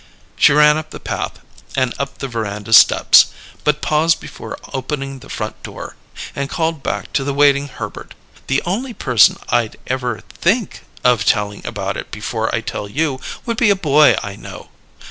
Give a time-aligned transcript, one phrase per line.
[0.35, 1.41] She ran up the path
[1.75, 3.27] and up the veranda steps,
[3.63, 5.95] but paused before opening the front door,
[6.35, 8.15] and called back to the waiting Herbert:
[8.47, 13.57] "The only person I'd ever think of tellin' about it before I tell you would
[13.57, 14.69] be a boy I know."